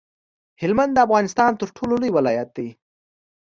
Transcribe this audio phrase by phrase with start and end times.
[0.61, 2.69] هلمند د افغانستان تر ټولو لوی ولایت دی